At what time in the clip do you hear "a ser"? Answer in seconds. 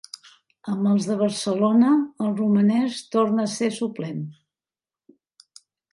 3.49-3.69